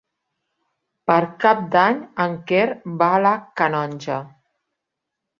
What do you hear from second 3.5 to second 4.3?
Canonja.